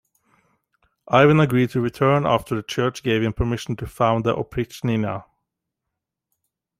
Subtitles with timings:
[1.11, 5.25] Ivan agreed to return after the church gave him permission to found the Oprichnina.